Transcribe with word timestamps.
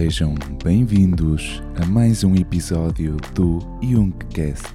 Sejam 0.00 0.34
bem-vindos 0.64 1.62
a 1.76 1.84
mais 1.84 2.24
um 2.24 2.34
episódio 2.34 3.18
do 3.34 3.58
Jungcast. 3.82 4.72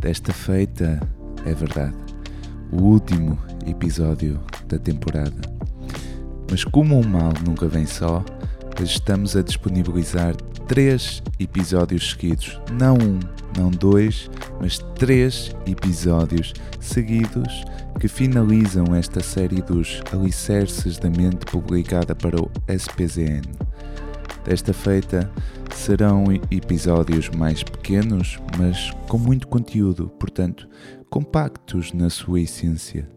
Desta 0.00 0.32
feita, 0.32 0.98
é 1.44 1.52
verdade, 1.52 1.94
o 2.72 2.80
último 2.80 3.38
episódio 3.66 4.40
da 4.66 4.78
temporada. 4.78 5.42
Mas 6.50 6.64
como 6.64 6.98
o 6.98 7.06
mal 7.06 7.34
nunca 7.46 7.68
vem 7.68 7.84
só, 7.84 8.24
estamos 8.82 9.36
a 9.36 9.42
disponibilizar 9.42 10.34
três 10.66 11.22
episódios 11.38 12.12
seguidos, 12.12 12.58
não 12.72 12.94
um, 12.94 13.20
não 13.58 13.70
dois, 13.70 14.30
mas 14.58 14.78
três 14.94 15.54
episódios 15.66 16.54
seguidos 16.80 17.62
que 18.00 18.08
finalizam 18.08 18.94
esta 18.94 19.22
série 19.22 19.60
dos 19.60 20.02
Alicerces 20.10 20.96
da 20.96 21.10
Mente 21.10 21.44
publicada 21.44 22.14
para 22.14 22.40
o 22.40 22.50
SPZN. 22.66 23.63
Desta 24.44 24.74
feita 24.74 25.30
serão 25.74 26.24
episódios 26.50 27.30
mais 27.30 27.62
pequenos, 27.62 28.38
mas 28.58 28.90
com 29.08 29.16
muito 29.16 29.48
conteúdo, 29.48 30.08
portanto, 30.18 30.68
compactos 31.08 31.92
na 31.92 32.10
sua 32.10 32.40
essência. 32.40 33.08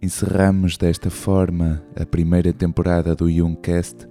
Encerramos 0.00 0.78
desta 0.78 1.10
forma 1.10 1.82
a 1.94 2.06
primeira 2.06 2.54
temporada 2.54 3.14
do 3.14 3.28
Youngcast, 3.28 4.08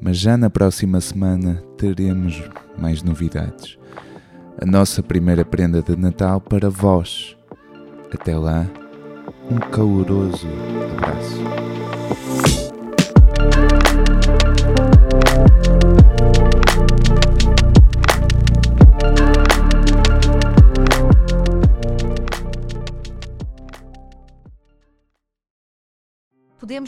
mas 0.00 0.16
já 0.16 0.36
na 0.36 0.48
próxima 0.48 1.00
semana 1.00 1.62
teremos 1.76 2.42
mais 2.78 3.02
novidades. 3.02 3.78
A 4.58 4.64
nossa 4.64 5.02
primeira 5.02 5.44
prenda 5.44 5.82
de 5.82 5.94
Natal 5.94 6.40
para 6.40 6.70
vós. 6.70 7.36
Até 8.10 8.34
lá, 8.36 8.66
um 9.50 9.58
caloroso 9.58 10.48
abraço. 10.94 11.95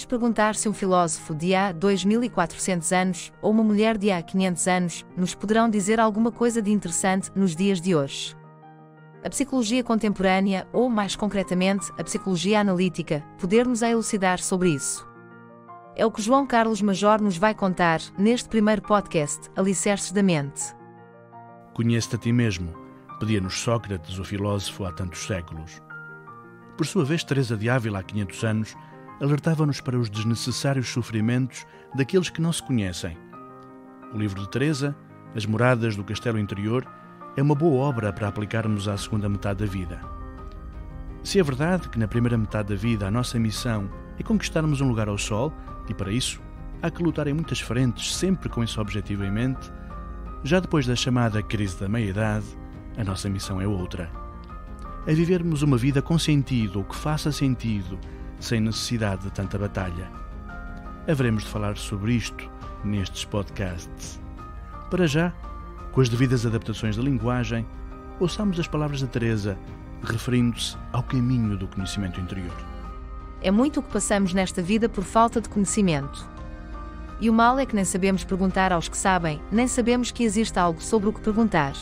Perguntar 0.04 0.54
se 0.54 0.68
um 0.68 0.72
filósofo 0.72 1.34
de 1.34 1.54
há 1.54 1.72
2400 1.72 2.92
anos 2.92 3.32
ou 3.40 3.50
uma 3.50 3.62
mulher 3.62 3.96
de 3.96 4.10
há 4.10 4.22
500 4.22 4.68
anos 4.68 5.06
nos 5.16 5.34
poderão 5.34 5.68
dizer 5.68 6.00
alguma 6.00 6.32
coisa 6.32 6.60
de 6.60 6.70
interessante 6.70 7.30
nos 7.34 7.54
dias 7.54 7.80
de 7.80 7.94
hoje. 7.94 8.36
A 9.24 9.30
psicologia 9.30 9.82
contemporânea, 9.82 10.66
ou 10.72 10.88
mais 10.88 11.16
concretamente, 11.16 11.90
a 11.98 12.04
psicologia 12.04 12.60
analítica, 12.60 13.24
poder-nos 13.38 13.82
elucidar 13.82 14.38
sobre 14.38 14.70
isso. 14.70 15.06
É 15.96 16.06
o 16.06 16.10
que 16.12 16.22
João 16.22 16.46
Carlos 16.46 16.80
Major 16.80 17.20
nos 17.20 17.36
vai 17.36 17.52
contar 17.52 18.00
neste 18.16 18.48
primeiro 18.48 18.82
podcast, 18.82 19.50
Alicerces 19.56 20.12
da 20.12 20.22
Mente. 20.22 20.72
Conhece-te 21.74 22.14
a 22.14 22.18
ti 22.18 22.32
mesmo, 22.32 22.72
pedia-nos 23.18 23.58
Sócrates, 23.60 24.18
o 24.18 24.24
filósofo, 24.24 24.84
há 24.84 24.92
tantos 24.92 25.26
séculos. 25.26 25.82
Por 26.76 26.86
sua 26.86 27.04
vez, 27.04 27.24
Teresa 27.24 27.56
de 27.56 27.68
Ávila, 27.68 27.98
há 27.98 28.02
500 28.04 28.44
anos, 28.44 28.76
alertava-nos 29.20 29.80
para 29.80 29.98
os 29.98 30.08
desnecessários 30.08 30.88
sofrimentos 30.88 31.66
daqueles 31.94 32.30
que 32.30 32.40
não 32.40 32.52
se 32.52 32.62
conhecem. 32.62 33.16
O 34.12 34.18
livro 34.18 34.40
de 34.40 34.50
Teresa, 34.50 34.96
As 35.34 35.44
Moradas 35.44 35.96
do 35.96 36.04
Castelo 36.04 36.38
Interior, 36.38 36.86
é 37.36 37.42
uma 37.42 37.54
boa 37.54 37.88
obra 37.88 38.12
para 38.12 38.28
aplicarmos 38.28 38.88
à 38.88 38.96
segunda 38.96 39.28
metade 39.28 39.64
da 39.64 39.70
vida. 39.70 40.00
Se 41.22 41.38
é 41.38 41.42
verdade 41.42 41.88
que 41.88 41.98
na 41.98 42.08
primeira 42.08 42.38
metade 42.38 42.70
da 42.70 42.74
vida 42.74 43.06
a 43.06 43.10
nossa 43.10 43.38
missão 43.38 43.90
é 44.18 44.22
conquistarmos 44.22 44.80
um 44.80 44.88
lugar 44.88 45.08
ao 45.08 45.18
sol, 45.18 45.52
e 45.88 45.94
para 45.94 46.10
isso 46.10 46.40
há 46.82 46.90
que 46.90 47.02
lutar 47.02 47.26
em 47.26 47.34
muitas 47.34 47.60
frentes, 47.60 48.16
sempre 48.16 48.48
com 48.48 48.62
esse 48.62 48.78
objetivo 48.80 49.24
em 49.24 49.30
mente, 49.30 49.70
já 50.44 50.60
depois 50.60 50.86
da 50.86 50.94
chamada 50.94 51.42
crise 51.42 51.78
da 51.78 51.88
meia-idade, 51.88 52.46
a 52.96 53.04
nossa 53.04 53.28
missão 53.28 53.60
é 53.60 53.66
outra. 53.66 54.10
É 55.06 55.12
vivermos 55.12 55.62
uma 55.62 55.76
vida 55.76 56.00
com 56.00 56.18
sentido, 56.18 56.84
que 56.84 56.96
faça 56.96 57.32
sentido, 57.32 57.98
sem 58.40 58.60
necessidade 58.60 59.22
de 59.22 59.30
tanta 59.30 59.58
batalha. 59.58 60.10
Haveremos 61.08 61.44
de 61.44 61.50
falar 61.50 61.76
sobre 61.76 62.14
isto 62.14 62.50
nestes 62.84 63.24
podcasts. 63.24 64.20
Para 64.90 65.06
já, 65.06 65.32
com 65.92 66.00
as 66.00 66.08
devidas 66.08 66.46
adaptações 66.46 66.96
da 66.96 67.02
linguagem, 67.02 67.66
ouçamos 68.20 68.58
as 68.58 68.68
palavras 68.68 69.00
de 69.00 69.06
Teresa 69.06 69.58
referindo-se 70.02 70.76
ao 70.92 71.02
caminho 71.02 71.56
do 71.56 71.66
conhecimento 71.66 72.20
interior. 72.20 72.54
É 73.40 73.50
muito 73.50 73.80
o 73.80 73.82
que 73.82 73.92
passamos 73.92 74.32
nesta 74.32 74.62
vida 74.62 74.88
por 74.88 75.04
falta 75.04 75.40
de 75.40 75.48
conhecimento. 75.48 76.28
E 77.20 77.28
o 77.28 77.32
mal 77.32 77.58
é 77.58 77.66
que 77.66 77.74
nem 77.74 77.84
sabemos 77.84 78.24
perguntar 78.24 78.72
aos 78.72 78.88
que 78.88 78.96
sabem, 78.96 79.40
nem 79.50 79.66
sabemos 79.66 80.10
que 80.12 80.22
existe 80.22 80.58
algo 80.58 80.80
sobre 80.80 81.08
o 81.08 81.12
que 81.12 81.20
perguntar. 81.20 81.72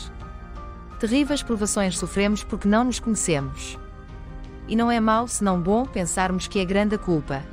Terríveis 0.99 1.43
provações 1.43 1.99
sofremos 1.99 2.43
porque 2.43 2.69
não 2.69 2.85
nos 2.85 2.99
conhecemos. 2.99 3.79
E 4.69 4.75
não 4.75 4.91
é 4.91 4.99
mau, 4.99 5.29
senão 5.29 5.61
bom, 5.61 5.85
pensarmos 5.85 6.49
que 6.49 6.59
é 6.59 6.65
grande 6.65 6.95
a 6.95 6.99
culpa. 6.99 7.45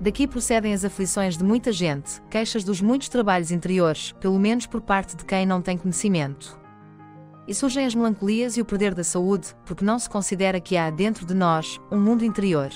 Daqui 0.00 0.26
procedem 0.26 0.74
as 0.74 0.84
aflições 0.84 1.38
de 1.38 1.44
muita 1.44 1.72
gente, 1.72 2.20
queixas 2.30 2.62
dos 2.62 2.80
muitos 2.80 3.08
trabalhos 3.08 3.50
interiores, 3.50 4.12
pelo 4.20 4.38
menos 4.38 4.66
por 4.66 4.80
parte 4.80 5.16
de 5.16 5.24
quem 5.24 5.46
não 5.46 5.62
tem 5.62 5.78
conhecimento. 5.78 6.58
E 7.48 7.54
surgem 7.54 7.86
as 7.86 7.94
melancolias 7.94 8.56
e 8.56 8.60
o 8.60 8.64
perder 8.64 8.94
da 8.94 9.04
saúde, 9.04 9.54
porque 9.64 9.84
não 9.84 9.98
se 9.98 10.10
considera 10.10 10.60
que 10.60 10.76
há 10.76 10.90
dentro 10.90 11.24
de 11.24 11.32
nós 11.32 11.80
um 11.90 11.98
mundo 11.98 12.24
interior. 12.24 12.70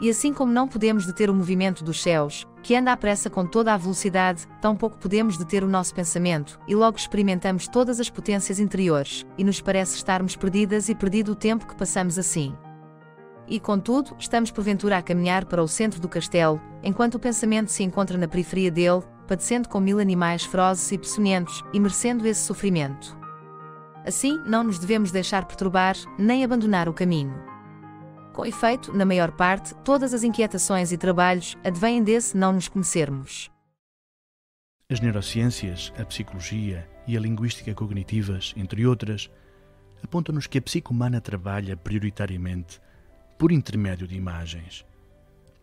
E 0.00 0.08
assim 0.08 0.32
como 0.32 0.52
não 0.52 0.66
podemos 0.66 1.06
deter 1.06 1.28
o 1.28 1.34
movimento 1.34 1.84
dos 1.84 2.02
céus, 2.02 2.46
que 2.68 2.76
anda 2.76 2.92
à 2.92 2.96
pressa 2.98 3.30
com 3.30 3.46
toda 3.46 3.72
a 3.72 3.78
velocidade, 3.78 4.46
tampouco 4.60 4.98
podemos 4.98 5.38
deter 5.38 5.64
o 5.64 5.66
nosso 5.66 5.94
pensamento, 5.94 6.60
e 6.68 6.74
logo 6.74 6.98
experimentamos 6.98 7.66
todas 7.66 7.98
as 7.98 8.10
potências 8.10 8.60
interiores, 8.60 9.24
e 9.38 9.42
nos 9.42 9.58
parece 9.58 9.96
estarmos 9.96 10.36
perdidas 10.36 10.90
e 10.90 10.94
perdido 10.94 11.32
o 11.32 11.34
tempo 11.34 11.66
que 11.66 11.74
passamos 11.74 12.18
assim. 12.18 12.54
E 13.46 13.58
contudo, 13.58 14.14
estamos 14.18 14.50
porventura 14.50 14.98
a 14.98 15.02
caminhar 15.02 15.46
para 15.46 15.62
o 15.62 15.66
centro 15.66 15.98
do 15.98 16.10
castelo, 16.10 16.60
enquanto 16.82 17.14
o 17.14 17.18
pensamento 17.18 17.70
se 17.70 17.82
encontra 17.82 18.18
na 18.18 18.28
periferia 18.28 18.70
dele, 18.70 19.02
padecendo 19.26 19.66
com 19.66 19.80
mil 19.80 19.98
animais 19.98 20.44
ferozes 20.44 20.92
e 20.92 20.98
peçonhentos, 20.98 21.64
e 21.72 21.80
merecendo 21.80 22.28
esse 22.28 22.42
sofrimento. 22.42 23.16
Assim, 24.04 24.38
não 24.44 24.62
nos 24.62 24.78
devemos 24.78 25.10
deixar 25.10 25.46
perturbar, 25.46 25.96
nem 26.18 26.44
abandonar 26.44 26.86
o 26.86 26.92
caminho. 26.92 27.47
Com 28.38 28.46
efeito, 28.46 28.92
na 28.92 29.04
maior 29.04 29.32
parte, 29.32 29.74
todas 29.82 30.14
as 30.14 30.22
inquietações 30.22 30.92
e 30.92 30.96
trabalhos 30.96 31.58
advêm 31.64 32.04
desse 32.04 32.36
não 32.36 32.52
nos 32.52 32.68
conhecermos. 32.68 33.50
As 34.88 35.00
neurociências, 35.00 35.92
a 35.98 36.04
psicologia 36.04 36.88
e 37.04 37.16
a 37.16 37.20
linguística 37.20 37.74
cognitivas, 37.74 38.54
entre 38.56 38.86
outras, 38.86 39.28
apontam-nos 40.04 40.46
que 40.46 40.56
a 40.56 40.62
psique 40.62 40.92
humana 40.92 41.20
trabalha 41.20 41.76
prioritariamente 41.76 42.80
por 43.36 43.50
intermédio 43.50 44.06
de 44.06 44.14
imagens. 44.14 44.86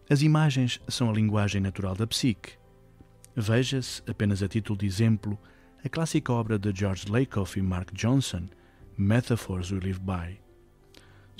As 0.09 0.21
imagens 0.21 0.81
são 0.89 1.09
a 1.09 1.13
linguagem 1.13 1.61
natural 1.61 1.95
da 1.95 2.05
psique. 2.05 2.57
Veja-se, 3.33 4.03
apenas 4.05 4.43
a 4.43 4.49
título 4.49 4.77
de 4.77 4.85
exemplo, 4.85 5.39
a 5.81 5.87
clássica 5.87 6.33
obra 6.33 6.59
de 6.59 6.77
George 6.77 7.09
Lakoff 7.09 7.57
e 7.57 7.61
Mark 7.61 7.93
Johnson, 7.93 8.49
Metaphors 8.97 9.71
We 9.71 9.79
Live 9.79 10.01
By. 10.01 10.44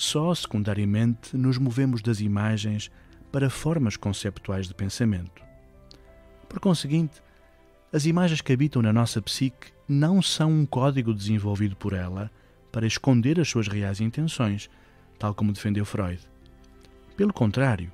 Só 0.08 0.36
secundariamente 0.36 1.36
nos 1.36 1.58
movemos 1.58 2.00
das 2.00 2.20
imagens 2.20 2.92
para 3.32 3.50
formas 3.50 3.98
conceptuais 3.98 4.68
de 4.68 4.74
pensamento. 4.76 5.42
Por 6.48 6.60
conseguinte, 6.60 7.24
as 7.92 8.06
imagens 8.06 8.40
que 8.40 8.54
habitam 8.54 8.84
na 8.84 8.94
nossa 8.94 9.20
psique 9.20 9.74
não 9.90 10.22
são 10.22 10.52
um 10.52 10.64
código 10.64 11.12
desenvolvido 11.12 11.76
por 11.76 11.92
ela 11.92 12.30
para 12.72 12.86
esconder 12.86 13.40
as 13.40 13.50
suas 13.50 13.68
reais 13.68 14.00
intenções, 14.00 14.70
tal 15.18 15.34
como 15.34 15.52
defendeu 15.52 15.84
Freud. 15.84 16.22
Pelo 17.18 17.34
contrário, 17.34 17.92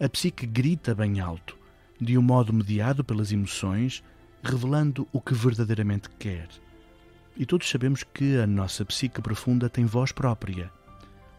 a 0.00 0.08
psique 0.08 0.46
grita 0.46 0.94
bem 0.94 1.20
alto, 1.20 1.54
de 2.00 2.16
um 2.16 2.22
modo 2.22 2.50
mediado 2.50 3.04
pelas 3.04 3.30
emoções, 3.30 4.02
revelando 4.42 5.06
o 5.12 5.20
que 5.20 5.34
verdadeiramente 5.34 6.08
quer. 6.18 6.48
E 7.36 7.44
todos 7.44 7.68
sabemos 7.68 8.02
que 8.02 8.38
a 8.38 8.46
nossa 8.46 8.86
psique 8.86 9.20
profunda 9.20 9.68
tem 9.68 9.84
voz 9.84 10.12
própria 10.12 10.72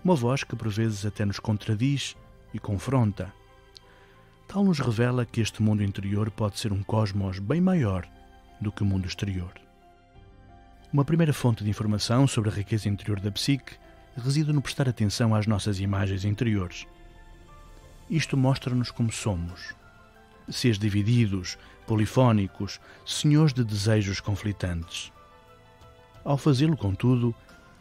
uma 0.04 0.16
voz 0.16 0.44
que 0.44 0.56
por 0.56 0.70
vezes 0.70 1.06
até 1.06 1.24
nos 1.24 1.40
contradiz 1.40 2.16
e 2.54 2.60
confronta. 2.60 3.34
Tal 4.48 4.64
nos 4.64 4.80
revela 4.80 5.26
que 5.26 5.40
este 5.40 5.64
mundo 5.64 5.82
interior 5.82 6.30
pode 6.30 6.60
ser 6.60 6.74
um 6.74 6.84
cosmos 6.84 7.40
bem 7.40 7.62
maior 7.62 8.08
do 8.60 8.72
que 8.72 8.84
o 8.84 8.86
mundo 8.86 9.08
exterior. 9.08 9.54
Uma 10.92 11.06
primeira 11.06 11.34
fonte 11.34 11.64
de 11.64 11.70
informação 11.70 12.28
sobre 12.28 12.50
a 12.50 12.54
riqueza 12.54 12.90
interior 12.90 13.20
da 13.20 13.32
psique 13.32 13.78
reside 14.16 14.52
no 14.52 14.62
prestar 14.62 14.88
atenção 14.88 15.34
às 15.34 15.48
nossas 15.48 15.80
imagens 15.80 16.26
interiores. 16.26 16.86
Isto 18.10 18.38
mostra-nos 18.38 18.92
como 18.92 19.12
somos. 19.12 19.74
Seres 20.50 20.78
divididos, 20.78 21.58
polifónicos, 21.88 22.80
senhores 23.06 23.54
de 23.54 23.64
desejos 23.64 24.20
conflitantes. 24.20 25.12
Ao 26.24 26.38
fazê-lo, 26.38 26.78
contudo, 26.78 27.34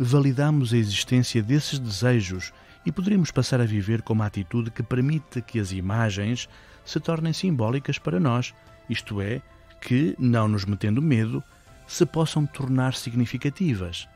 validamos 0.02 0.72
a 0.72 0.76
existência 0.76 1.42
desses 1.42 1.78
desejos 1.78 2.52
e 2.84 2.92
poderíamos 2.92 3.30
passar 3.30 3.60
a 3.60 3.64
viver 3.64 4.02
com 4.02 4.12
uma 4.12 4.26
atitude 4.26 4.70
que 4.70 4.82
permite 4.82 5.40
que 5.40 5.60
as 5.60 5.72
imagens 5.72 6.48
se 6.84 6.98
tornem 6.98 7.32
simbólicas 7.32 7.98
para 7.98 8.18
nós, 8.18 8.54
isto 8.88 9.20
é, 9.20 9.40
que, 9.80 10.14
não 10.18 10.48
nos 10.48 10.64
metendo 10.64 11.00
medo, 11.00 11.42
se 11.86 12.04
possam 12.06 12.46
tornar 12.46 12.94
significativas 12.94 14.08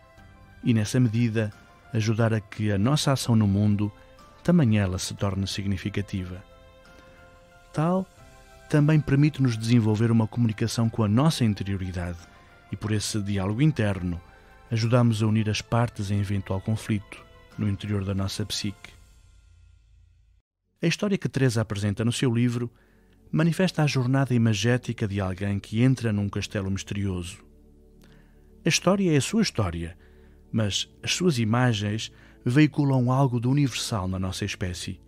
e, 0.64 0.74
nessa 0.74 0.98
medida, 0.98 1.52
ajudar 1.92 2.34
a 2.34 2.40
que 2.40 2.72
a 2.72 2.78
nossa 2.78 3.12
ação 3.12 3.36
no 3.36 3.46
mundo 3.46 3.92
também 4.42 4.78
ela 4.78 4.98
se 4.98 5.14
torne 5.14 5.46
significativa. 5.46 6.42
Tal 7.72 8.06
também 8.68 9.00
permite-nos 9.00 9.56
desenvolver 9.56 10.10
uma 10.10 10.26
comunicação 10.26 10.88
com 10.88 11.04
a 11.04 11.08
nossa 11.08 11.44
interioridade 11.44 12.18
e, 12.72 12.76
por 12.76 12.90
esse 12.90 13.20
diálogo 13.22 13.62
interno, 13.62 14.20
ajudamos 14.70 15.22
a 15.22 15.26
unir 15.26 15.48
as 15.48 15.60
partes 15.60 16.10
em 16.10 16.20
eventual 16.20 16.60
conflito 16.60 17.24
no 17.56 17.68
interior 17.68 18.04
da 18.04 18.14
nossa 18.14 18.44
psique. 18.44 18.92
A 20.82 20.86
história 20.86 21.16
que 21.16 21.28
Teresa 21.28 21.60
apresenta 21.60 22.04
no 22.04 22.12
seu 22.12 22.32
livro 22.32 22.70
manifesta 23.30 23.82
a 23.82 23.86
jornada 23.86 24.34
imagética 24.34 25.06
de 25.08 25.20
alguém 25.20 25.58
que 25.58 25.82
entra 25.82 26.12
num 26.12 26.28
castelo 26.28 26.70
misterioso. 26.70 27.44
A 28.64 28.68
história 28.68 29.12
é 29.12 29.16
a 29.16 29.20
sua 29.20 29.42
história, 29.42 29.96
mas 30.52 30.88
as 31.02 31.12
suas 31.12 31.38
imagens 31.38 32.12
veiculam 32.44 33.10
algo 33.10 33.40
de 33.40 33.48
universal 33.48 34.06
na 34.06 34.18
nossa 34.18 34.44
espécie. 34.44 35.00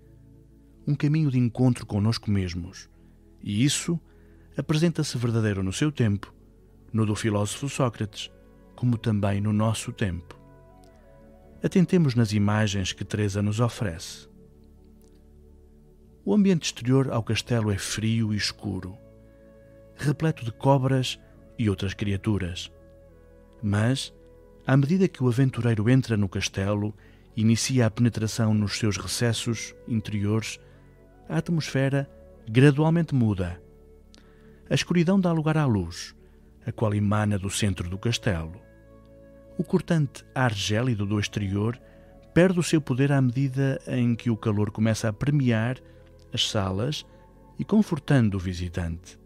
Um 0.86 0.94
caminho 0.94 1.30
de 1.30 1.38
encontro 1.38 1.86
conosco 1.86 2.30
mesmos. 2.30 2.88
E 3.42 3.64
isso 3.64 4.00
apresenta-se 4.56 5.16
verdadeiro 5.16 5.62
no 5.62 5.72
seu 5.72 5.92
tempo, 5.92 6.34
no 6.92 7.06
do 7.06 7.14
filósofo 7.14 7.68
Sócrates, 7.68 8.30
como 8.78 8.96
também 8.96 9.40
no 9.40 9.52
nosso 9.52 9.92
tempo. 9.92 10.38
Atentemos 11.60 12.14
nas 12.14 12.32
imagens 12.32 12.92
que 12.92 13.04
Teresa 13.04 13.42
nos 13.42 13.58
oferece. 13.58 14.28
O 16.24 16.32
ambiente 16.32 16.66
exterior 16.66 17.10
ao 17.10 17.24
castelo 17.24 17.72
é 17.72 17.76
frio 17.76 18.32
e 18.32 18.36
escuro, 18.36 18.96
repleto 19.96 20.44
de 20.44 20.52
cobras 20.52 21.18
e 21.58 21.68
outras 21.68 21.92
criaturas. 21.92 22.70
Mas, 23.60 24.14
à 24.64 24.76
medida 24.76 25.08
que 25.08 25.24
o 25.24 25.28
aventureiro 25.28 25.90
entra 25.90 26.16
no 26.16 26.28
castelo 26.28 26.94
e 27.36 27.40
inicia 27.40 27.84
a 27.84 27.90
penetração 27.90 28.54
nos 28.54 28.78
seus 28.78 28.96
recessos 28.96 29.74
interiores, 29.88 30.60
a 31.28 31.38
atmosfera 31.38 32.08
gradualmente 32.48 33.12
muda. 33.12 33.60
A 34.70 34.74
escuridão 34.76 35.18
dá 35.18 35.32
lugar 35.32 35.56
à 35.56 35.66
luz, 35.66 36.14
a 36.64 36.70
qual 36.70 36.94
emana 36.94 37.36
do 37.36 37.50
centro 37.50 37.90
do 37.90 37.98
castelo. 37.98 38.67
O 39.58 39.64
cortante 39.64 40.24
ar 40.36 40.54
gélido 40.54 41.04
do 41.04 41.18
exterior 41.18 41.76
perde 42.32 42.60
o 42.60 42.62
seu 42.62 42.80
poder 42.80 43.10
à 43.10 43.20
medida 43.20 43.80
em 43.88 44.14
que 44.14 44.30
o 44.30 44.36
calor 44.36 44.70
começa 44.70 45.08
a 45.08 45.12
permear 45.12 45.78
as 46.32 46.48
salas 46.48 47.04
e 47.58 47.64
confortando 47.64 48.36
o 48.36 48.40
visitante. 48.40 49.18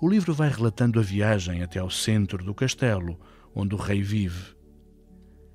O 0.00 0.08
livro 0.08 0.34
vai 0.34 0.48
relatando 0.48 0.98
a 0.98 1.02
viagem 1.04 1.62
até 1.62 1.78
ao 1.78 1.88
centro 1.88 2.44
do 2.44 2.52
castelo, 2.52 3.16
onde 3.54 3.76
o 3.76 3.78
rei 3.78 4.02
vive. 4.02 4.56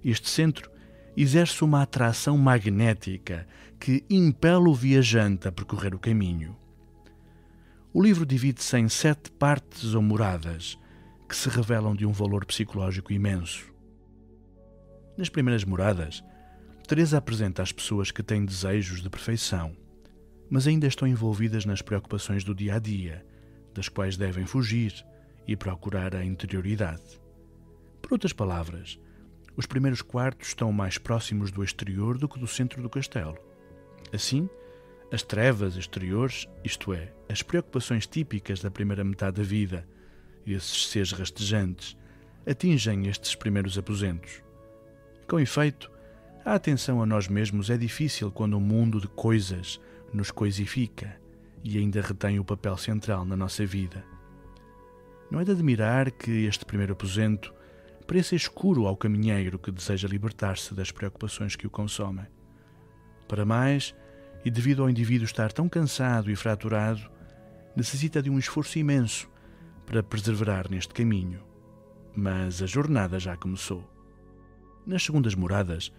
Este 0.01 0.29
centro 0.29 0.71
exerce 1.17 1.61
uma 1.61 1.81
atração 1.81 2.37
magnética 2.37 3.45
que 3.77 4.05
impele 4.09 4.69
o 4.69 4.73
viajante 4.73 5.45
a 5.45 5.51
percorrer 5.51 5.93
o 5.93 5.99
caminho. 5.99 6.55
O 7.93 8.01
livro 8.01 8.25
divide-se 8.25 8.77
em 8.77 8.87
sete 8.87 9.29
partes 9.29 9.93
ou 9.93 10.01
moradas 10.01 10.79
que 11.29 11.35
se 11.35 11.47
revelam 11.47 11.95
de 11.95 12.07
um 12.07 12.11
valor 12.11 12.43
psicológico 12.43 13.13
imenso. 13.13 13.71
Nas 15.15 15.29
primeiras 15.29 15.63
moradas, 15.63 16.23
Teresa 16.87 17.19
apresenta 17.19 17.61
às 17.61 17.71
pessoas 17.71 18.09
que 18.09 18.23
têm 18.23 18.43
desejos 18.43 18.99
de 18.99 19.11
perfeição, 19.11 19.77
mas 20.49 20.65
ainda 20.65 20.87
estão 20.87 21.07
envolvidas 21.07 21.65
nas 21.65 21.83
preocupações 21.83 22.43
do 22.43 22.55
dia 22.55 22.75
a 22.75 22.79
dia, 22.79 23.23
das 23.75 23.87
quais 23.87 24.17
devem 24.17 24.43
fugir 24.47 25.05
e 25.47 25.55
procurar 25.55 26.15
a 26.15 26.25
interioridade. 26.25 27.21
Por 28.01 28.13
outras 28.13 28.33
palavras, 28.33 28.99
os 29.55 29.67
primeiros 29.67 30.01
quartos 30.01 30.47
estão 30.47 30.71
mais 30.71 30.97
próximos 30.97 31.51
do 31.51 31.63
exterior 31.63 32.17
do 32.17 32.27
que 32.27 32.39
do 32.39 32.47
centro 32.47 32.81
do 32.81 32.89
castelo. 32.89 33.37
Assim, 34.11 34.49
as 35.11 35.21
trevas 35.21 35.75
exteriores, 35.75 36.47
isto 36.63 36.91
é, 36.91 37.13
as 37.29 37.43
preocupações 37.43 38.07
típicas 38.07 38.61
da 38.61 38.71
primeira 38.71 39.03
metade 39.03 39.37
da 39.37 39.43
vida, 39.43 39.87
esses 40.45 40.87
seres 40.87 41.11
rastejantes, 41.11 41.97
atingem 42.45 43.07
estes 43.07 43.35
primeiros 43.35 43.77
aposentos. 43.77 44.41
Com 45.27 45.39
efeito, 45.39 45.91
a 46.43 46.55
atenção 46.55 47.01
a 47.01 47.05
nós 47.05 47.27
mesmos 47.27 47.69
é 47.69 47.77
difícil 47.77 48.31
quando 48.31 48.55
o 48.55 48.61
mundo 48.61 48.99
de 48.99 49.07
coisas 49.07 49.79
nos 50.13 50.31
coisifica 50.31 51.15
e 51.63 51.77
ainda 51.77 52.01
retém 52.01 52.39
o 52.39 52.45
papel 52.45 52.77
central 52.77 53.25
na 53.25 53.35
nossa 53.35 53.65
vida. 53.65 54.03
Não 55.29 55.39
é 55.39 55.43
de 55.43 55.51
admirar 55.51 56.09
que 56.09 56.45
este 56.45 56.65
primeiro 56.65 56.93
aposento 56.93 57.53
pareça 58.07 58.35
escuro 58.35 58.87
ao 58.87 58.97
caminheiro 58.97 59.59
que 59.59 59.71
deseja 59.71 60.07
libertar-se 60.07 60.73
das 60.73 60.91
preocupações 60.91 61.55
que 61.55 61.67
o 61.67 61.69
consomem. 61.69 62.25
Para 63.27 63.45
mais, 63.45 63.93
e 64.43 64.49
devido 64.49 64.81
ao 64.81 64.89
indivíduo 64.89 65.25
estar 65.25 65.51
tão 65.51 65.69
cansado 65.69 66.31
e 66.31 66.35
fraturado, 66.35 67.01
necessita 67.75 68.21
de 68.23 68.29
um 68.29 68.39
esforço 68.39 68.79
imenso 68.79 69.29
para 69.89 70.03
perseverar 70.03 70.69
neste 70.69 70.93
caminho. 70.93 71.41
Mas 72.15 72.61
a 72.61 72.67
jornada 72.67 73.19
já 73.19 73.35
começou. 73.35 73.83
Nas 74.85 75.01
segundas 75.03 75.33
moradas, 75.33 75.91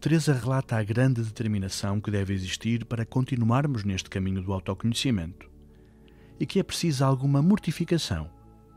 Teresa 0.00 0.32
relata 0.32 0.76
a 0.76 0.82
grande 0.84 1.22
determinação 1.22 2.00
que 2.00 2.08
deve 2.08 2.32
existir 2.32 2.84
para 2.84 3.04
continuarmos 3.04 3.82
neste 3.82 4.08
caminho 4.08 4.40
do 4.40 4.52
autoconhecimento 4.52 5.50
e 6.38 6.46
que 6.46 6.60
é 6.60 6.62
preciso 6.62 7.04
alguma 7.04 7.42
mortificação, 7.42 8.30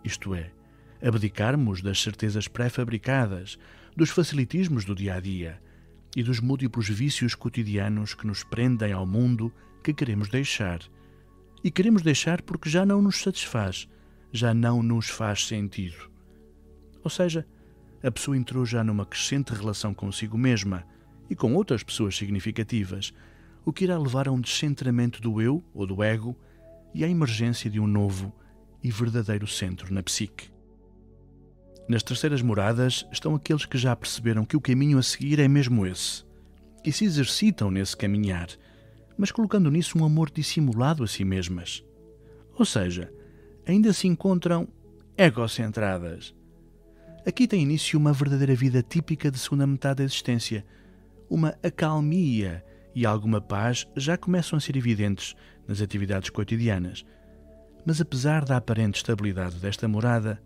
isto 0.04 0.34
é, 0.34 0.52
abdicarmos 1.00 1.84
das 1.84 2.02
certezas 2.02 2.48
pré-fabricadas, 2.48 3.60
dos 3.96 4.10
facilitismos 4.10 4.84
do 4.84 4.96
dia 4.96 5.14
a 5.14 5.20
dia 5.20 5.62
e 6.16 6.24
dos 6.24 6.40
múltiplos 6.40 6.90
vícios 6.90 7.36
cotidianos 7.36 8.16
que 8.16 8.26
nos 8.26 8.44
prendem 8.44 8.94
ao 8.94 9.06
mundo 9.06 9.54
que 9.84 9.94
queremos 9.94 10.28
deixar. 10.28 10.80
E 11.64 11.70
queremos 11.70 12.02
deixar 12.02 12.42
porque 12.42 12.70
já 12.70 12.84
não 12.84 13.00
nos 13.02 13.22
satisfaz, 13.22 13.88
já 14.36 14.54
não 14.54 14.84
nos 14.84 15.08
faz 15.08 15.48
sentido. 15.48 16.12
Ou 17.04 17.10
seja, 17.10 17.48
a 18.04 18.12
pessoa 18.12 18.38
entrou 18.38 18.66
já 18.66 18.84
numa 18.84 19.06
crescente 19.06 19.54
relação 19.54 19.94
consigo 19.94 20.38
mesma 20.38 20.86
e 21.30 21.36
com 21.36 21.54
outras 21.56 21.84
pessoas 21.84 22.16
significativas, 22.18 23.14
o 23.64 23.72
que 23.72 23.86
irá 23.86 23.98
levar 23.98 24.28
a 24.28 24.32
um 24.32 24.40
descentramento 24.40 25.22
do 25.22 25.42
eu 25.42 25.64
ou 25.74 25.88
do 25.88 26.04
ego 26.04 26.36
e 26.94 27.04
à 27.04 27.08
emergência 27.08 27.70
de 27.70 27.80
um 27.80 27.88
novo 27.88 28.34
e 28.84 28.92
verdadeiro 28.92 29.48
centro 29.48 29.94
na 29.94 30.04
psique. 30.04 30.52
Nas 31.88 32.04
terceiras 32.04 32.42
moradas 32.42 33.06
estão 33.12 33.36
aqueles 33.36 33.66
que 33.66 33.78
já 33.78 33.96
perceberam 33.96 34.44
que 34.44 34.58
o 34.58 34.62
caminho 34.62 34.98
a 34.98 35.04
seguir 35.04 35.40
é 35.40 35.48
mesmo 35.48 35.86
esse 35.86 36.26
e 36.84 36.92
se 36.92 37.06
exercitam 37.06 37.72
nesse 37.72 37.96
caminhar, 37.96 38.50
mas 39.18 39.32
colocando 39.32 39.72
nisso 39.72 39.98
um 39.98 40.06
amor 40.06 40.30
dissimulado 40.30 41.04
a 41.04 41.08
si 41.08 41.24
mesmas. 41.24 41.84
Ou 42.58 42.66
seja, 42.66 43.12
ainda 43.66 43.92
se 43.94 44.08
encontram 44.08 44.68
egocentradas. 45.18 46.36
Aqui 47.26 47.48
tem 47.48 47.64
início 47.64 47.98
uma 47.98 48.14
verdadeira 48.14 48.54
vida 48.54 48.84
típica 48.84 49.32
de 49.32 49.40
segunda 49.40 49.66
metade 49.66 49.98
da 49.98 50.04
existência, 50.04 50.66
uma 51.30 51.58
acalmia 51.64 52.64
e 52.94 53.06
alguma 53.06 53.42
paz 53.42 53.88
já 53.96 54.18
começam 54.18 54.58
a 54.58 54.60
ser 54.60 54.76
evidentes 54.76 55.36
nas 55.68 55.82
atividades 55.82 56.30
cotidianas. 56.30 57.04
Mas 57.86 58.00
apesar 58.00 58.46
da 58.46 58.58
aparente 58.58 58.98
estabilidade 58.98 59.56
desta 59.56 59.88
morada, 59.88 60.42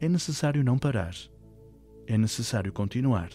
é 0.00 0.08
necessário 0.08 0.64
não 0.64 0.76
parar. 0.76 1.14
É 2.06 2.18
necessário 2.18 2.72
continuar. 2.72 3.30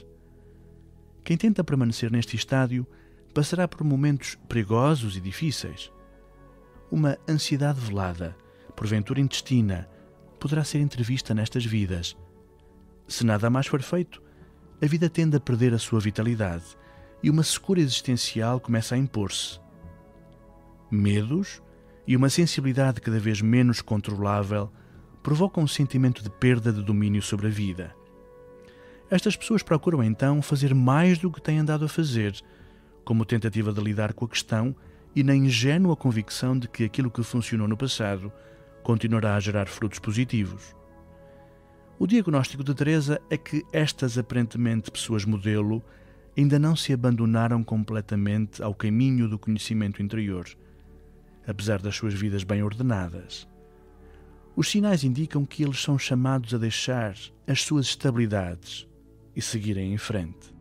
Quem 1.24 1.38
tenta 1.38 1.64
permanecer 1.64 2.12
neste 2.12 2.36
estádio 2.36 2.86
passará 3.34 3.68
por 3.68 3.84
momentos 3.84 4.36
perigosos 4.48 5.16
e 5.16 5.22
difíceis. 5.22 5.92
Uma 6.92 7.18
ansiedade 7.28 7.80
velada, 7.80 8.36
porventura 8.80 9.20
intestina, 9.20 9.90
poderá 10.40 10.64
ser 10.64 10.80
entrevista 10.80 11.34
nestas 11.34 11.66
vidas. 11.66 12.16
Se 13.10 13.26
nada 13.26 13.50
mais 13.50 13.68
for 13.68 13.82
feito, 13.82 14.24
a 14.82 14.86
vida 14.86 15.10
tende 15.10 15.36
a 15.36 15.40
perder 15.40 15.74
a 15.74 15.78
sua 15.78 16.00
vitalidade 16.00 16.64
e 17.22 17.30
uma 17.30 17.44
secura 17.44 17.82
existencial 17.82 18.58
começa 18.58 18.96
a 18.96 18.98
impor-se. 18.98 19.60
Medos 20.90 21.62
e 22.08 22.16
uma 22.16 22.30
sensibilidade 22.30 23.02
cada 23.02 23.20
vez 23.20 23.42
menos 23.42 23.82
controlável 23.82 24.72
provocam 25.22 25.66
um 25.66 25.68
sentimento 25.68 26.24
de 26.24 26.30
perda 26.30 26.72
de 26.72 26.82
domínio 26.82 27.22
sobre 27.22 27.48
a 27.48 27.50
vida. 27.50 27.94
Estas 29.12 29.36
pessoas 29.36 29.62
procuram 29.62 30.02
então 30.02 30.42
fazer 30.42 30.74
mais 30.74 31.18
do 31.18 31.30
que 31.30 31.42
têm 31.42 31.60
andado 31.60 31.84
a 31.84 31.90
fazer, 31.90 32.34
como 33.04 33.26
tentativa 33.26 33.74
de 33.74 33.82
lidar 33.82 34.14
com 34.14 34.24
a 34.24 34.30
questão 34.30 34.74
e 35.14 35.22
na 35.22 35.36
ingênua 35.36 35.98
convicção 35.98 36.58
de 36.58 36.70
que 36.70 36.86
aquilo 36.86 37.12
que 37.12 37.22
funcionou 37.24 37.68
no 37.68 37.76
passado 37.76 38.32
continuará 38.90 39.36
a 39.36 39.40
gerar 39.40 39.68
frutos 39.68 40.00
positivos. 40.00 40.76
O 42.00 42.08
diagnóstico 42.08 42.64
de 42.64 42.74
Teresa 42.74 43.22
é 43.30 43.38
que 43.38 43.64
estas 43.72 44.18
aparentemente 44.18 44.90
pessoas 44.90 45.26
modelo 45.26 45.84
ainda 46.36 46.58
não 46.58 46.76
se 46.76 46.92
abandonaram 46.92 47.64
completamente 47.64 48.64
ao 48.64 48.74
caminho 48.74 49.30
do 49.30 49.38
conhecimento 49.38 50.02
interior, 50.02 50.48
apesar 51.46 51.80
das 51.80 51.96
suas 51.96 52.16
vidas 52.16 52.44
bem 52.44 52.64
ordenadas. 52.64 53.48
Os 54.56 54.68
sinais 54.68 55.04
indicam 55.04 55.46
que 55.46 55.62
eles 55.62 55.80
são 55.80 56.00
chamados 56.00 56.52
a 56.56 56.58
deixar 56.58 57.16
as 57.46 57.62
suas 57.62 57.86
estabilidades 57.86 58.88
e 59.36 59.42
seguirem 59.44 59.94
em 59.94 60.00
frente. 60.00 60.52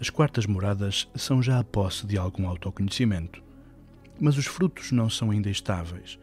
As 0.00 0.10
quartas 0.10 0.44
moradas 0.44 1.08
são 1.14 1.40
já 1.40 1.60
a 1.60 1.64
posse 1.64 2.04
de 2.04 2.18
algum 2.18 2.48
autoconhecimento, 2.48 3.40
mas 4.18 4.36
os 4.36 4.46
frutos 4.46 4.90
não 4.90 5.08
são 5.08 5.30
ainda 5.30 5.48
estáveis. 5.48 6.18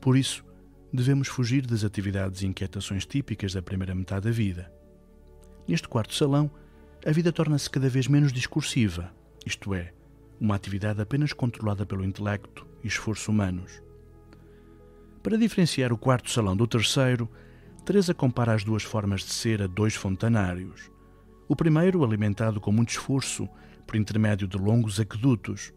Por 0.00 0.16
isso, 0.16 0.44
devemos 0.92 1.28
fugir 1.28 1.66
das 1.66 1.84
atividades 1.84 2.42
e 2.42 2.46
inquietações 2.46 3.04
típicas 3.04 3.52
da 3.52 3.62
primeira 3.62 3.94
metade 3.94 4.26
da 4.26 4.30
vida. 4.30 4.72
Neste 5.66 5.88
quarto 5.88 6.14
salão, 6.14 6.50
a 7.04 7.10
vida 7.10 7.32
torna-se 7.32 7.68
cada 7.68 7.88
vez 7.88 8.08
menos 8.08 8.32
discursiva, 8.32 9.12
isto 9.44 9.74
é, 9.74 9.92
uma 10.40 10.54
atividade 10.54 11.00
apenas 11.00 11.32
controlada 11.32 11.84
pelo 11.84 12.04
intelecto 12.04 12.66
e 12.82 12.88
esforço 12.88 13.30
humanos. 13.30 13.82
Para 15.22 15.36
diferenciar 15.36 15.92
o 15.92 15.98
quarto 15.98 16.30
salão 16.30 16.56
do 16.56 16.66
terceiro, 16.66 17.28
Teresa 17.84 18.12
compara 18.12 18.52
as 18.52 18.64
duas 18.64 18.82
formas 18.82 19.20
de 19.20 19.32
ser 19.32 19.62
a 19.62 19.66
dois 19.66 19.94
fontanários. 19.94 20.90
O 21.48 21.54
primeiro, 21.54 22.04
alimentado 22.04 22.60
com 22.60 22.72
muito 22.72 22.90
esforço 22.90 23.48
por 23.86 23.96
intermédio 23.96 24.48
de 24.48 24.56
longos 24.58 24.98
aquedutos. 24.98 25.72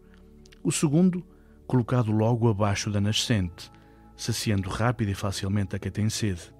O 0.62 0.72
segundo, 0.72 1.24
colocado 1.66 2.10
logo 2.10 2.48
abaixo 2.48 2.90
da 2.90 3.00
nascente, 3.00 3.70
saciando 4.20 4.68
rápida 4.68 5.10
e 5.10 5.14
facilmente 5.14 5.74
a 5.74 5.78
quem 5.78 5.90
tem 5.90 6.10
sede. 6.10 6.52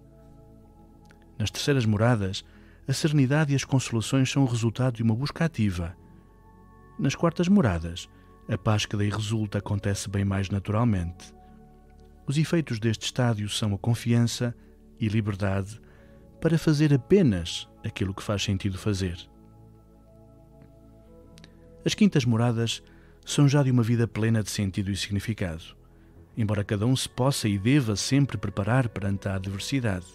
Nas 1.39 1.51
terceiras 1.51 1.85
moradas, 1.85 2.43
a 2.89 2.93
serenidade 2.93 3.53
e 3.53 3.57
as 3.57 3.65
consolações 3.65 4.31
são 4.31 4.43
o 4.45 4.47
resultado 4.47 4.97
de 4.97 5.03
uma 5.03 5.15
busca 5.15 5.45
ativa. 5.45 5.95
Nas 6.99 7.15
quartas 7.15 7.49
moradas, 7.49 8.09
a 8.49 8.57
paz 8.57 8.87
que 8.87 8.97
daí 8.97 9.11
resulta 9.11 9.59
acontece 9.59 10.09
bem 10.09 10.25
mais 10.25 10.49
naturalmente. 10.49 11.35
Os 12.27 12.39
efeitos 12.39 12.79
deste 12.79 13.05
estádio 13.05 13.49
são 13.51 13.75
a 13.75 13.79
confiança 13.79 14.57
e 14.99 15.07
liberdade 15.09 15.79
para 16.41 16.59
fazer 16.59 16.95
apenas 16.95 17.69
aquilo 17.85 18.15
que 18.15 18.23
faz 18.23 18.43
sentido 18.43 18.79
fazer. 18.79 19.19
As 21.85 21.93
quintas 21.93 22.25
moradas 22.25 22.83
são 23.25 23.47
já 23.47 23.63
de 23.63 23.71
uma 23.71 23.83
vida 23.83 24.09
plena 24.09 24.43
de 24.43 24.51
sentido 24.51 24.91
e 24.91 24.97
significado 24.97 25.80
embora 26.37 26.65
cada 26.65 26.87
um 26.87 26.95
se 26.97 27.09
possa 27.09 27.49
e 27.49 27.59
deva 27.59 27.97
sempre 27.97 28.39
preparar 28.39 28.89
perante 28.89 29.29
a 29.29 29.35
adversidade. 29.35 30.07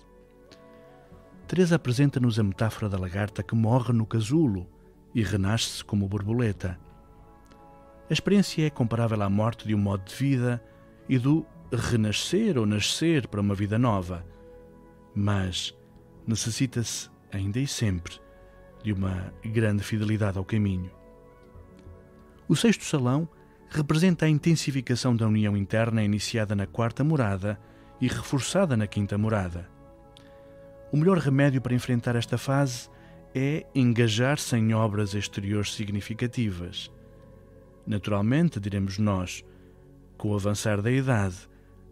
Teresa 1.47 1.75
apresenta-nos 1.75 2.39
a 2.39 2.43
metáfora 2.43 2.89
da 2.89 2.97
lagarta 2.97 3.43
que 3.43 3.55
morre 3.55 3.93
no 3.93 4.05
casulo 4.05 4.67
e 5.13 5.21
renasce 5.21 5.83
como 5.83 6.07
borboleta. 6.07 6.79
A 8.09 8.13
experiência 8.13 8.65
é 8.65 8.69
comparável 8.69 9.21
à 9.21 9.29
morte 9.29 9.67
de 9.67 9.75
um 9.75 9.77
modo 9.77 10.03
de 10.05 10.15
vida 10.15 10.63
e 11.07 11.17
do 11.17 11.45
renascer 11.71 12.57
ou 12.57 12.65
nascer 12.65 13.27
para 13.27 13.41
uma 13.41 13.55
vida 13.55 13.77
nova, 13.77 14.25
mas 15.13 15.75
necessita-se, 16.27 17.09
ainda 17.31 17.59
e 17.59 17.67
sempre, 17.67 18.19
de 18.83 18.91
uma 18.91 19.33
grande 19.43 19.83
fidelidade 19.83 20.37
ao 20.37 20.45
caminho. 20.45 20.91
O 22.47 22.55
sexto 22.55 22.83
salão 22.83 23.27
representa 23.75 24.25
a 24.25 24.29
intensificação 24.29 25.15
da 25.15 25.27
união 25.27 25.57
interna 25.57 26.01
iniciada 26.01 26.55
na 26.55 26.65
quarta 26.65 27.03
morada 27.03 27.59
e 27.99 28.07
reforçada 28.07 28.77
na 28.77 28.87
quinta 28.87 29.17
morada. 29.17 29.69
O 30.91 30.97
melhor 30.97 31.17
remédio 31.17 31.61
para 31.61 31.75
enfrentar 31.75 32.15
esta 32.15 32.37
fase 32.37 32.89
é 33.33 33.65
engajar-se 33.75 34.55
em 34.55 34.73
obras 34.73 35.13
exteriores 35.13 35.73
significativas. 35.73 36.89
Naturalmente, 37.85 38.59
diremos 38.61 38.97
nós, 38.97 39.43
com 40.17 40.29
o 40.29 40.35
avançar 40.35 40.81
da 40.81 40.89
idade, 40.89 41.35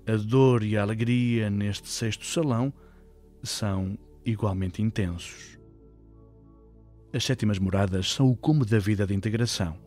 a 0.08 0.16
dor 0.16 0.64
e 0.64 0.78
a 0.78 0.82
alegria 0.82 1.50
neste 1.50 1.90
sexto 1.90 2.26
salão 2.26 2.74
são 3.44 3.98
igualmente 4.26 4.82
intensos. 4.82 5.60
As 7.14 7.26
sétimas 7.26 7.60
moradas 7.60 8.12
são 8.12 8.30
o 8.30 8.38
cume 8.38 8.66
da 8.66 8.80
vida 8.80 9.06
de 9.06 9.14
integração 9.14 9.78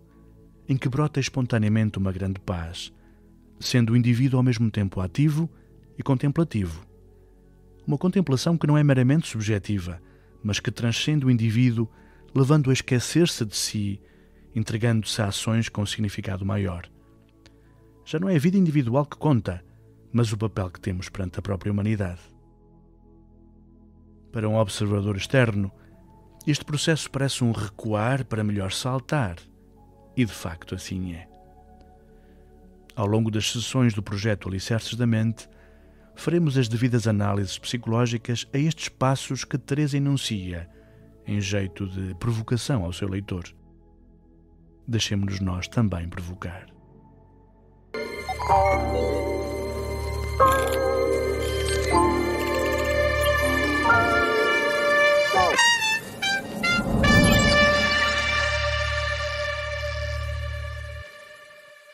em 0.69 0.77
que 0.77 0.89
brota 0.89 1.21
espontaneamente 1.21 1.99
uma 1.99 2.13
grande 2.13 2.41
paz, 2.41 2.93
sendo 3.61 3.93
o 3.93 3.97
indivíduo 3.97 4.39
ao 4.39 4.43
mesmo 4.43 4.71
tempo 4.71 5.01
ativo 5.01 5.49
e 5.99 6.03
contemplativo. 6.03 6.85
Uma 7.87 7.97
contemplação 7.97 8.59
que 8.59 8.67
não 8.67 8.77
é 8.77 8.83
meramente 8.83 9.29
subjetiva, 9.29 10.01
mas 10.43 10.59
que 10.59 10.71
transcende 10.71 11.25
o 11.25 11.31
indivíduo, 11.31 11.89
levando 12.35 12.71
a 12.71 12.73
esquecer-se 12.73 13.45
de 13.45 13.57
si, 13.57 14.01
entregando-se 14.55 15.23
a 15.23 15.27
ações 15.27 15.69
com 15.69 15.87
significado 15.87 16.45
maior. 16.45 16.89
Já 18.05 18.19
não 18.19 18.29
é 18.29 18.37
a 18.37 18.41
vida 18.41 18.57
individual 18.57 19.07
que 19.07 19.17
conta, 19.17 19.65
mas 20.13 20.33
o 20.33 20.37
papel 20.37 20.71
que 20.71 20.81
temos 20.81 21.09
perante 21.09 21.39
a 21.39 21.43
própria 21.43 21.73
humanidade. 21.73 22.21
Para 24.33 24.49
um 24.49 24.57
observador 24.57 25.17
externo, 25.17 25.71
este 26.47 26.65
processo 26.65 27.11
parece 27.11 27.43
um 27.43 27.53
recuar 27.53 28.25
para 28.25 28.45
melhor 28.45 28.73
saltar 28.73 29.37
e 30.17 30.25
de 30.25 30.33
facto 30.33 30.75
assim 30.75 31.15
é. 31.15 31.29
Ao 32.95 33.07
longo 33.07 33.31
das 33.31 33.51
sessões 33.51 33.93
do 33.93 34.03
projeto 34.03 34.49
Alicerces 34.49 34.95
da 34.95 35.07
Mente, 35.07 35.49
faremos 36.15 36.57
as 36.57 36.67
devidas 36.67 37.07
análises 37.07 37.59
psicológicas 37.59 38.47
a 38.55 38.59
estes 38.59 38.89
passos 38.89 39.45
que 39.45 39.59
Teresa 39.59 39.99
enuncia, 39.99 40.69
em 41.27 41.41
jeito 41.41 41.87
de 41.87 42.15
provocação 42.15 42.85
ao 42.85 42.93
seu 42.93 43.09
leitor. 43.09 43.45
Deixemos-nos 44.89 45.41
nós 45.41 45.69
também 45.69 46.09
provocar. 46.09 46.67